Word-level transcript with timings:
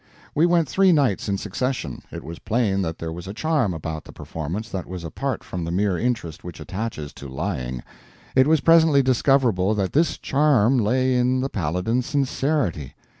We 0.33 0.47
went 0.47 0.67
three 0.67 0.91
nights 0.91 1.29
in 1.29 1.37
succession. 1.37 2.01
It 2.11 2.23
was 2.23 2.39
plain 2.39 2.81
that 2.81 2.97
there 2.97 3.11
was 3.13 3.27
a 3.27 3.35
charm 3.35 3.71
about 3.71 4.03
the 4.03 4.11
performance 4.11 4.67
that 4.69 4.87
was 4.87 5.03
apart 5.03 5.43
from 5.43 5.63
the 5.63 5.69
mere 5.69 5.95
interest 5.95 6.43
which 6.43 6.59
attaches 6.59 7.13
to 7.13 7.29
lying. 7.29 7.83
It 8.35 8.47
was 8.47 8.61
presently 8.61 9.03
discoverable 9.03 9.75
that 9.75 9.93
this 9.93 10.17
charm 10.17 10.79
lay 10.79 11.13
in 11.15 11.41
the 11.41 11.49
Paladin's 11.49 12.07
sincerity. 12.07 12.95